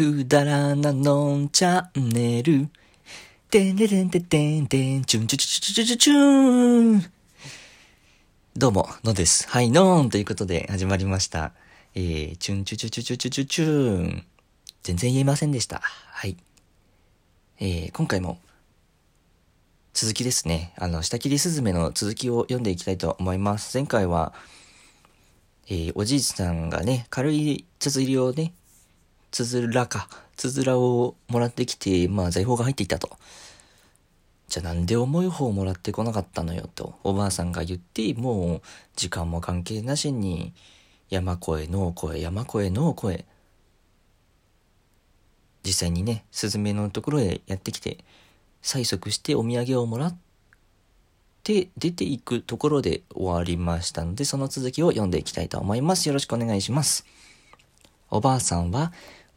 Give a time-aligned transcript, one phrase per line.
[0.00, 2.70] くだらなのんチャンネル。
[3.50, 7.12] てんてんてんてんてん、チュンチュチュチュチュチュチュン。
[8.56, 9.46] どうも、のです。
[9.50, 11.52] はい、のーんということで始まりました。
[11.94, 14.26] えー、チュンチュチュチュチュチュチュチュン。
[14.84, 15.82] 全然言えませんでした。
[15.82, 16.34] はい。
[17.58, 18.38] えー、今回も、
[19.92, 20.72] 続きですね。
[20.78, 23.76] あの、下切りスズメの続きを読んでいきたいと思います。
[23.76, 24.32] 前回は、
[25.68, 28.54] えー、おじいさんがね、軽い綴りをね、
[29.30, 33.10] つづらか、つづらをもらってきて、まあ財宝が入っていたと。
[34.48, 38.62] じゃあなんで重い方をもらってこなかったのよと、おばあさんが言って、もう
[38.96, 40.52] 時間も関係なしに、
[41.08, 43.24] 山越え、の越え、山越え、の越え、
[45.64, 47.98] 実際にね、スズメのところへやってきて、
[48.62, 50.16] 催促してお土産をもらっ
[51.44, 56.08] て出ていくところで終わりましたので、その続きを読んでいきたいと思います。
[56.08, 57.06] よろしくお願いします。
[58.10, 58.92] おばあさんは、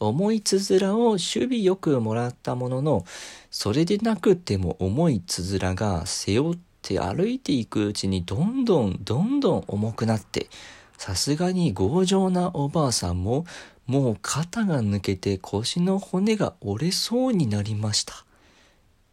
[0.07, 3.05] 重いつづらを守備よくもらったものの、
[3.52, 10.49] それでなくても重いつづらが背負って歩いていくうちにどんどんどんどん重くなって、
[10.98, 13.46] さすがに強情なおばあさんも、
[13.85, 18.26] もう肩が抜けて腰の骨が折れそうになりました。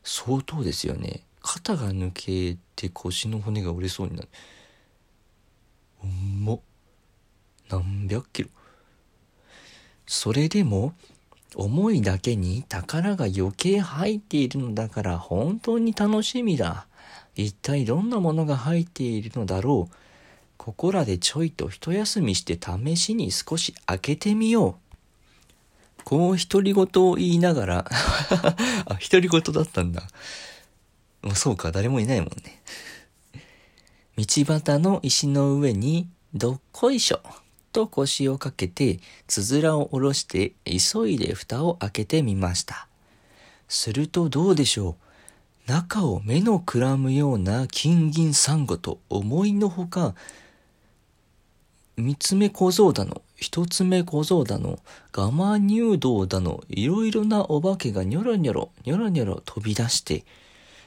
[0.05, 1.25] 相当ですよね。
[1.43, 4.29] 肩が抜けて腰の骨が折れそうになる。
[6.03, 6.61] 重っ。
[7.69, 8.49] 何百キロ。
[10.11, 10.93] それでも、
[11.55, 16.89] 思いだけに宝が余計入っているのだから本当に楽しみだ。
[17.37, 19.95] 一体どんなものが入っているのだろう。
[20.57, 24.81] ここらでちょいと一休みして試しに少し開けてみよ
[26.01, 26.03] う。
[26.03, 30.03] こう独り言を言いながら あ、独り言だったんだ。
[31.23, 32.61] もうそうか、誰もいないもんね。
[34.19, 37.21] 道端の石の上に、どっこいしょ。
[37.73, 42.89] と腰をかけて、つづらを下ろして急いで蓋を開けてみました。
[43.69, 44.97] するとどうでしょ
[45.69, 45.71] う。
[45.71, 50.15] 中を目のくらむような金銀サンゴと思いのほか、
[51.97, 54.79] 三つ目小僧だの、一つ目小僧だの、
[55.13, 60.25] ガマ入道だの、いろいろなお化けがニョロニョロ、ニョロニョロ飛び出して、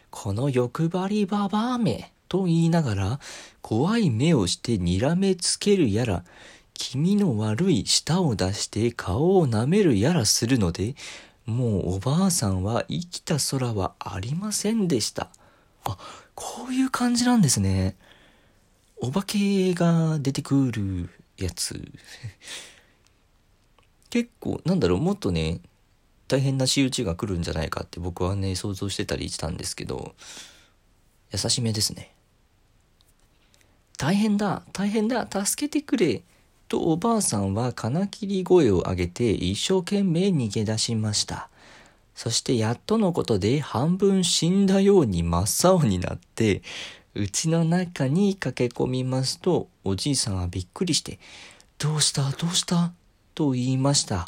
[0.10, 3.20] この欲張りババアめ、と言いながら、
[3.62, 6.24] 怖い目をして睨めつけるやら、
[6.74, 10.96] 気味の悪い舌を出して顔を舐めるやらするので、
[11.46, 15.30] もうおばあさんは生きた空はありませんでした。
[15.84, 15.98] あ、
[16.36, 17.96] こういう感じなんですね。
[18.98, 21.92] お化けが出てくるやつ。
[24.10, 25.60] 結構、なんだろう、もっとね、
[26.28, 30.16] 大変な仕打ちが来るんじゃないかって僕はね、想像してたりしたんですけど、
[31.32, 32.14] 優しめですね。
[33.98, 36.24] 大変だ、大変だ、助けてくれ。
[36.74, 41.50] とおばあさんは金切り声を上げて一生懸命逃げ出しました。
[42.16, 46.64] そしてやっとのことで半分死んだように真っ青になって、
[47.14, 51.20] うちの中に駆け込みますと、おじいさんはびっくりして、
[51.78, 52.24] どうした？
[52.32, 52.92] どうした？
[53.36, 54.28] と言いました。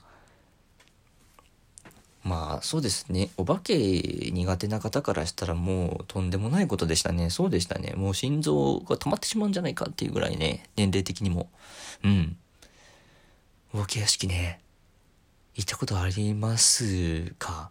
[2.28, 3.30] まあそうですね。
[3.38, 7.30] お化け苦手な方からしたらもうとんでもないことでしたね。
[7.30, 7.94] そうでしたね。
[7.96, 11.52] もう心臓が止まってしまうんじゃないかっていうぐらいね、年齢的にも。
[12.04, 12.36] うん。
[13.76, 14.60] お化け屋敷ね、
[15.54, 17.70] 行ったことありますか？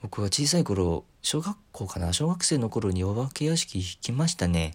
[0.00, 2.14] 僕は小さい頃、小学校かな？
[2.14, 4.74] 小学生の頃にお化け屋敷行きましたね。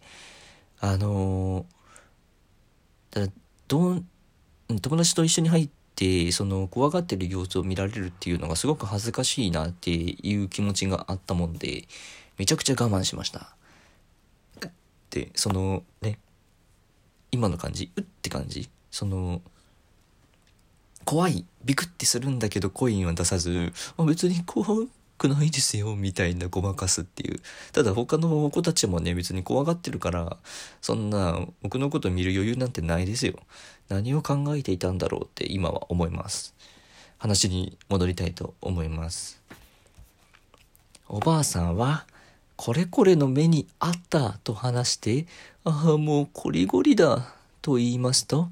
[0.80, 3.34] あのー、だ
[3.68, 4.06] どん、
[4.82, 11.88] 友達と一緒に入って、その怖がってる様子を見られるっていうのがすごく恥ずかしいなっていう気持ちがあったもんで、
[12.38, 13.56] めちゃくちゃ我慢しました。
[15.10, 16.20] で、そのね、
[17.32, 19.42] 今の感じ、うって感じ、その、
[21.04, 24.86] 怖い、ビクってするんだけどコインは出さず、あ別に怖
[25.18, 27.40] くないですよ、みたいなごまかすっていう。
[27.74, 30.38] ただ他の子たちもね、別に怖がってるから、
[30.82, 33.34] そんな僕のこと見る余裕なんてないですよ。
[33.90, 36.54] 何を考えていたんだろうって今は思います。
[37.18, 39.42] 話に戻りたいと思います。
[41.10, 42.06] おばあさんは、
[42.56, 45.26] これこれの目にあったと話して、
[45.64, 48.50] ああ、もうこりごりだと言いますと、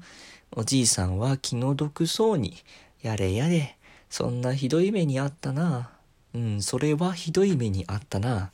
[0.52, 2.56] おじいさんは気の毒そうに、
[3.02, 3.76] やれやれ、
[4.08, 5.95] そんなひどい目にあったな。
[6.36, 8.50] うん、それはひどい目にあったな。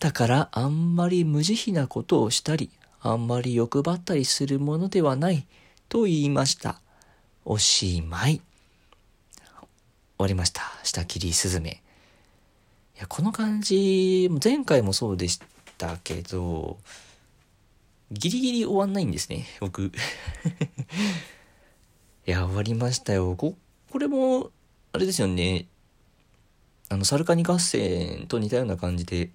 [0.00, 2.70] だからあんまり無慈悲なことをしたり、
[3.02, 5.46] あんまり欲張ったりするものではない、
[5.90, 6.80] と言いました。
[7.44, 8.40] おしまい。
[8.40, 8.44] 終
[10.16, 10.62] わりました。
[10.82, 11.82] 下切りすずめ。
[12.96, 15.40] いや、この感じ、前回もそうでし
[15.76, 16.78] たけど、
[18.10, 19.92] ギリギリ終わんないんですね、僕。
[22.26, 23.36] いや、終わりましたよ。
[23.36, 23.58] こ、
[23.90, 24.50] これも、
[24.92, 25.66] あれですよね、
[26.92, 29.30] あの、サルカニ合戦と似たような感じで、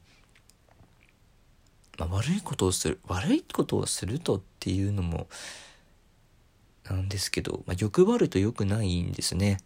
[1.98, 5.27] まあ、悪いことをする、悪いことをするとっていうのも、
[6.88, 9.57] なんですけど、まあ、欲張ると良くないんですね。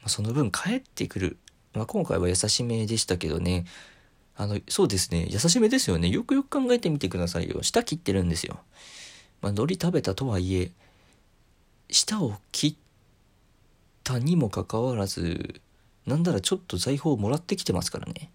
[0.00, 1.36] まあ、その分帰ってくる。
[1.74, 3.66] まあ、今回は優しめでしたけどね。
[4.36, 5.26] あの、そうですね。
[5.28, 6.08] 優しめですよね。
[6.08, 7.62] よくよく考えてみてくださいよ。
[7.62, 8.60] 舌切ってるんですよ。
[9.42, 10.70] まあ、海苔食べたとはいえ、
[11.90, 12.74] 舌を切っ
[14.04, 15.60] たにもかかわらず、
[16.06, 18.30] なんならちょっと財宝をもらってきてますからね。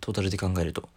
[0.00, 0.88] トータルで考えると。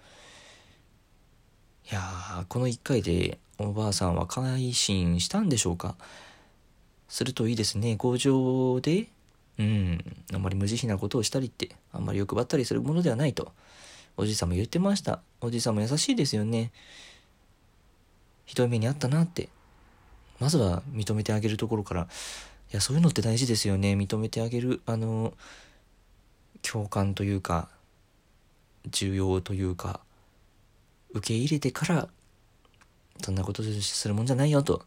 [1.92, 5.96] いやー、この1回でおばあさんは改心したんでしょうか
[7.08, 7.96] するといいですね。
[7.98, 9.08] 工場で、
[9.58, 10.04] うん、
[10.34, 13.52] あんまり無慈悲なことをしたりって、あんまり欲張ったりするものではないと。
[14.16, 15.22] おじいさんも言ってました。
[15.42, 16.72] おじいさんも優しいですよね。
[18.46, 19.50] ひどい目にあったなって。
[20.40, 22.08] まずは認めてあげるところから、
[22.72, 23.94] いや、そういうのって大事ですよね。
[23.94, 25.34] 認めてあげる、あの、
[26.62, 27.70] 共感というか、
[28.90, 30.02] 重要というか、
[31.12, 32.08] 受け入れてから
[33.24, 34.86] そんなことするもんじゃないよと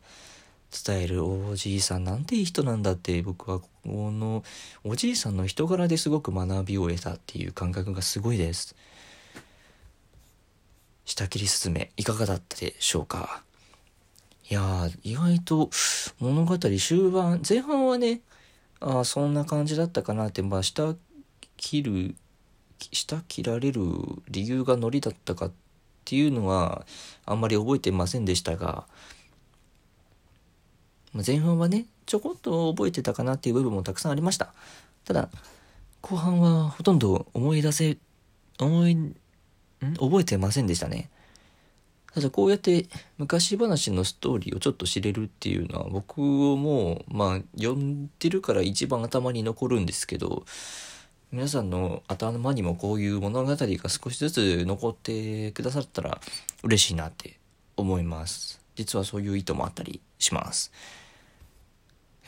[0.85, 4.45] 伝えるおじいさんなんていい人なんだって僕はこの
[4.85, 8.75] おじいさんの人柄ですごく学びを得たっていう感覚がすごいです。
[11.05, 13.43] 下切りすずめいかがだったでしょうか？
[14.53, 15.71] いや意外と
[16.21, 18.21] 物語終盤前半はね
[18.81, 20.95] ああそんな感じだったかなってまあ下
[21.57, 22.15] 切る
[22.93, 23.83] 下切られる
[24.29, 25.53] 理由がノリだったかっ
[26.05, 26.85] ていうのは
[27.25, 28.87] あんまり覚えてませんでしたが、
[31.27, 34.53] 前半はね、ちょこっと覚えてたかなっていう部分もたくさんありました。
[35.05, 35.31] ただ、
[36.03, 37.97] 後半はほとんど思い出せ、
[38.59, 39.15] 思い、ん？
[39.99, 41.09] 覚えてませんでしたね。
[42.15, 42.87] ただこうやって
[43.17, 50.45] 昔話のストーリーをちょっと知れるっていうのは僕をもう、まあ読んでるから一番頭に残るんですけど、
[51.31, 56.21] 皆さんの頭にもこういう物語が少しずつ残ってくださったら
[56.63, 57.39] 嬉しいなって
[57.79, 58.61] 思います。
[58.77, 60.71] 実はそういう意図もあったりします。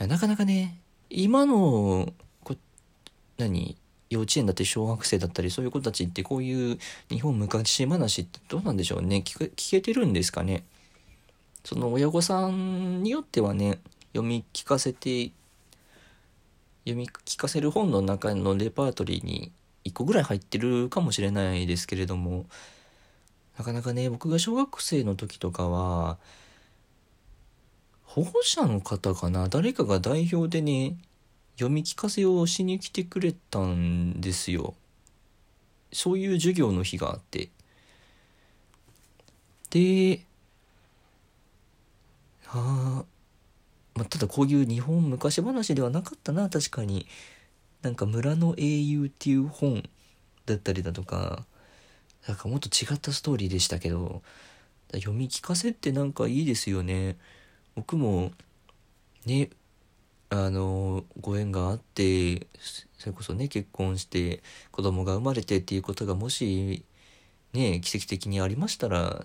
[0.01, 2.57] いやなかなかね、今の、こ
[3.37, 3.77] 何？
[4.15, 6.79] 幼稚園だって小学生だったりそういう子たちってこういう
[7.11, 9.23] 日本昔話ってどうなんでしょうね。
[9.25, 10.65] 聞聞けてるんですかね。
[11.65, 13.79] その親御さんによってはね
[14.13, 15.31] 読み聞かせて
[16.85, 19.51] 読み聞かせる本の中のレパートリーに
[19.85, 22.45] 1個ぐらい入ってるかもしれないですけれども
[23.59, 26.19] なかなかね僕が小学生の時とかは
[28.03, 30.97] 保護者の方かな誰かが代表でね
[31.55, 34.75] 読み聞かせをしに来てくれたんですよ。
[35.93, 37.51] そういう授業の日があって。
[39.71, 40.25] で
[42.47, 43.05] ああ
[43.95, 47.07] まあ、ただこういう日本昔話ではなかったな確かに。
[47.83, 49.83] なんか村の英雄っていう本
[50.47, 51.45] だったりだとか
[52.27, 54.23] なんかもっと違ったストーリーでしたけど
[54.93, 57.17] 読み聞かせってなんかいいですよね。
[57.75, 58.33] 僕も
[59.27, 59.51] ね
[60.37, 62.49] あのご縁があって
[62.99, 64.43] それこそね結婚して
[64.73, 66.85] 子供が生まれてっていうことがもし
[67.53, 69.25] ね奇跡的にありましたら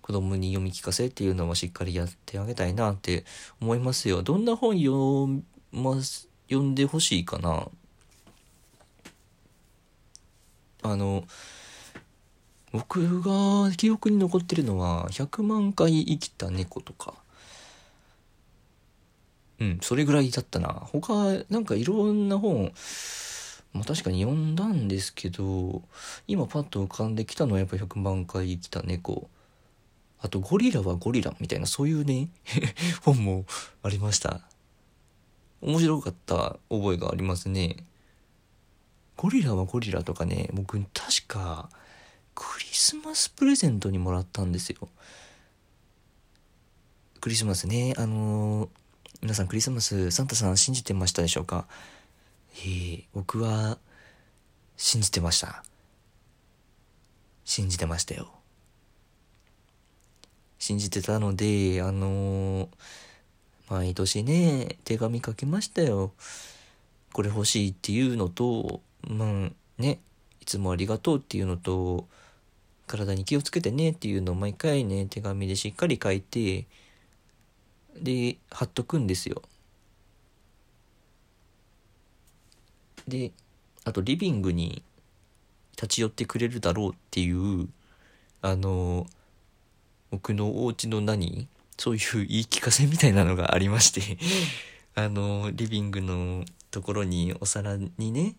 [0.00, 3.24] 子供に読み聞かせっていうのもしっかりやってあげたいなって
[3.60, 4.22] 思いますよ。
[4.22, 5.94] どんな本読ま、
[6.48, 7.68] 読んでほしいかな？
[10.82, 11.24] あの、
[12.72, 17.14] 僕が記憶に残ってるのは、100万回生きた猫とか。
[19.62, 20.68] うん、それぐらいだったな。
[20.90, 22.72] 他、なんかいろんな本、
[23.72, 25.82] まあ確かに読んだんですけど、
[26.26, 29.30] 今パッと浮かんできたのはやっぱ100万回生きた猫。
[30.18, 32.28] あと、ゴリラはゴリラみたいな、そういうね
[33.02, 33.44] 本も
[33.84, 34.40] ありました。
[35.60, 37.76] 面白かった覚えがありますね。
[39.16, 41.70] ゴリラはゴリラとかね、僕、確か、
[42.34, 44.88] クリスマスプレゼントにもらったんですよ。
[47.20, 48.68] クリスマスね、あのー、
[49.22, 51.68] 皆さんクリスマス、サンタさん信じてましたでしょうか？
[52.56, 53.78] えー、僕は、
[54.76, 55.62] 信じてました。
[57.44, 58.32] 信じてましたよ。
[60.58, 62.68] 信じてたので、あのー、
[63.68, 66.10] 毎年ね、手紙書きましたよ。
[67.12, 69.28] これ欲しいっていうのと、まあ
[69.80, 70.00] ね、
[70.40, 72.08] いつもありがとうっていうのと、
[72.88, 76.66] 体に気をつけてねっていうのを毎回ね、手紙でしっかり書いて、
[77.98, 79.42] で、貼っとくんですよ。
[83.08, 83.32] で、
[83.84, 84.82] あとリビングに
[85.72, 87.68] 立ち寄ってくれるだろうっていう、
[88.42, 89.08] あのー
[90.10, 94.18] 僕のお家の何そういう言い聞かせみたいなのがありまして
[94.94, 98.34] あの、リビングのところにお皿にね、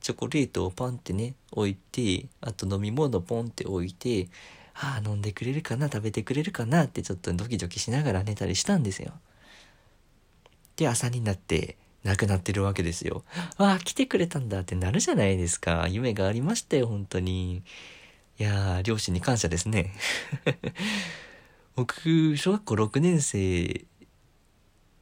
[0.00, 4.28] チョコレートをパンってね、置いて、あと飲み物ポンって置いて、
[4.74, 6.84] ああ、飲んでくれるかな、食べてくれるかな？
[6.84, 9.12] ってちょっとドキドキしながら寝たりしたんですよ。
[10.76, 13.24] で、朝になって亡くなってるわけですよ。
[13.56, 15.86] ああ、来てくれたんだってなるじゃないですか。
[15.88, 17.62] 夢がありましたよ、本当に。
[18.38, 19.92] いやー、両親に感謝ですね。
[21.76, 23.84] 僕、小学校6年生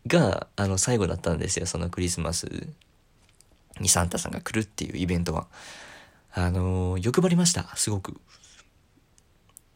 [0.06, 2.68] が、あの、最後だったんですよ、そのクリスマス
[3.80, 5.48] にサンタさんが来るっていうイベントは。
[6.34, 8.18] あの欲張りました、すごく。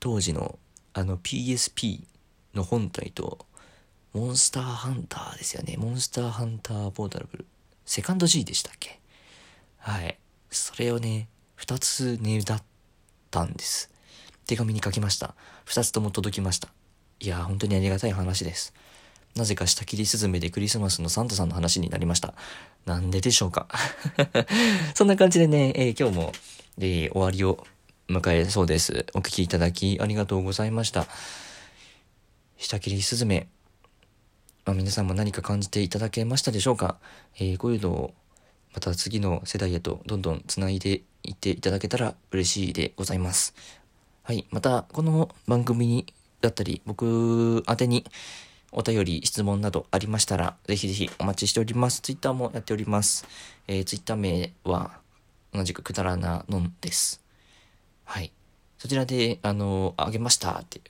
[0.06, 0.56] 当時の、
[0.94, 2.04] あの、PSP
[2.54, 3.44] の本体と、
[4.12, 5.74] モンスターハンターですよね。
[5.76, 7.46] モンスターハンターポータルブル。
[7.84, 9.00] セカンド G でしたっけ？
[9.78, 10.16] はい。
[10.48, 12.62] それをね、二つねだっ
[13.32, 13.90] たんです。
[14.46, 15.34] 手紙に書きました。
[15.64, 16.68] 二つとも届きました。
[17.18, 18.74] いや本当にありがたい話です。
[19.34, 22.34] なぜか下切りスズメでクリスマスのサンタさんの話になりました。
[22.84, 23.66] なんででしょうか？
[24.94, 26.32] そんな感じでね、えー、今日も、
[26.78, 27.66] えー、終わりを
[28.08, 29.06] 迎えそうです。
[29.14, 31.06] お聞きいただきありがとうございました。
[32.56, 33.48] 下切りスズメ。
[34.64, 36.98] まあ、皆さんも何か感じていただけましたでしょうか、
[37.38, 38.14] えー、こういうのを
[38.74, 43.54] また次の世代へとどんどん繋いでいっていただけたら嬉しいでございます。
[44.22, 44.46] はい。
[44.50, 46.06] また、この番組に
[46.40, 48.04] だったり、僕宛てに
[48.70, 52.02] お便り、質問などありましたら、ぜひぜひお待ちしております。
[52.02, 53.26] ツイッターもやっております。
[53.66, 54.98] えー、ツイッター名は、
[55.52, 57.25] 同じくくだらなのんです。
[58.06, 58.32] はい。
[58.78, 60.80] そちらで、あの、あげましたって、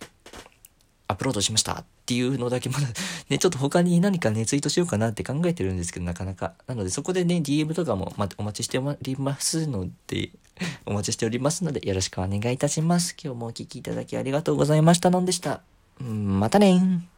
[1.08, 2.86] アップロードしましたっていうのだけまだ
[3.28, 6.54] ね、ちょっと他に何かね、ツイートしようかなって考えてるんですけど、なかなか。
[6.66, 10.30] なので、そこでね、DM とかも、ま、お待ちしておりますので、
[10.86, 13.16] お待ちしておりますので、よろしくお願いいたします。
[13.22, 15.62] 今日もお聴きいただきありがとうございましたのんでした。
[16.00, 17.15] またね